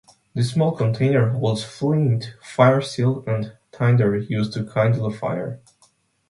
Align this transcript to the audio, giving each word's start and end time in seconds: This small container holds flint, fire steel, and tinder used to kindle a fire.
This 0.33 0.49
small 0.53 0.71
container 0.75 1.29
holds 1.29 1.63
flint, 1.63 2.33
fire 2.41 2.81
steel, 2.81 3.23
and 3.27 3.53
tinder 3.71 4.17
used 4.17 4.51
to 4.53 4.65
kindle 4.65 5.05
a 5.05 5.13
fire. 5.13 5.59